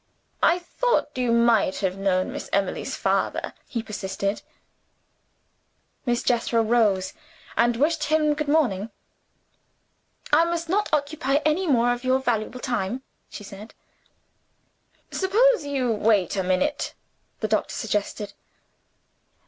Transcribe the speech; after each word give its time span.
"I 0.41 0.57
thought 0.57 1.15
you 1.15 1.31
might 1.31 1.75
have 1.81 1.95
known 1.95 2.31
Miss 2.33 2.49
Emily's 2.51 2.95
father," 2.95 3.53
he 3.67 3.83
persisted. 3.83 4.41
Miss 6.07 6.23
Jethro 6.23 6.63
rose, 6.63 7.13
and 7.55 7.77
wished 7.77 8.05
him 8.05 8.33
good 8.33 8.47
morning. 8.47 8.89
"I 10.33 10.43
must 10.45 10.67
not 10.67 10.91
occupy 10.91 11.35
any 11.45 11.67
more 11.67 11.93
of 11.93 12.03
your 12.03 12.17
valuable 12.17 12.59
time," 12.61 13.03
she 13.29 13.43
said. 13.43 13.75
"Suppose 15.11 15.65
you 15.67 15.91
wait 15.91 16.35
a 16.35 16.41
minute?" 16.41 16.95
the 17.41 17.47
doctor 17.47 17.75
suggested. 17.75 18.33